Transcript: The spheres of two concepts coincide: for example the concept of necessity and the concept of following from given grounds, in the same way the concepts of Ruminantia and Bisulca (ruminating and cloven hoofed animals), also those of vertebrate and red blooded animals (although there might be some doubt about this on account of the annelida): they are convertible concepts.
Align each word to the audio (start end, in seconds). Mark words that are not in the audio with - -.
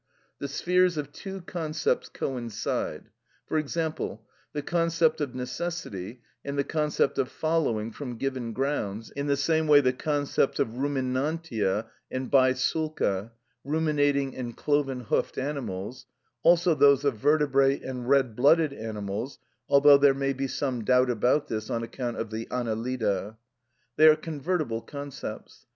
The 0.39 0.47
spheres 0.47 0.97
of 0.97 1.11
two 1.11 1.41
concepts 1.41 2.09
coincide: 2.09 3.11
for 3.45 3.59
example 3.59 4.25
the 4.51 4.63
concept 4.63 5.21
of 5.21 5.35
necessity 5.35 6.21
and 6.43 6.57
the 6.57 6.63
concept 6.63 7.19
of 7.19 7.29
following 7.29 7.91
from 7.91 8.17
given 8.17 8.51
grounds, 8.51 9.11
in 9.11 9.27
the 9.27 9.37
same 9.37 9.67
way 9.67 9.79
the 9.79 9.93
concepts 9.93 10.57
of 10.59 10.69
Ruminantia 10.69 11.85
and 12.09 12.31
Bisulca 12.31 13.29
(ruminating 13.63 14.35
and 14.35 14.57
cloven 14.57 15.01
hoofed 15.01 15.37
animals), 15.37 16.07
also 16.41 16.73
those 16.73 17.05
of 17.05 17.17
vertebrate 17.17 17.83
and 17.83 18.09
red 18.09 18.35
blooded 18.35 18.73
animals 18.73 19.37
(although 19.69 19.99
there 19.99 20.15
might 20.15 20.35
be 20.35 20.47
some 20.47 20.83
doubt 20.83 21.11
about 21.11 21.47
this 21.47 21.69
on 21.69 21.83
account 21.83 22.17
of 22.17 22.31
the 22.31 22.47
annelida): 22.49 23.37
they 23.97 24.07
are 24.07 24.15
convertible 24.15 24.81
concepts. 24.81 25.67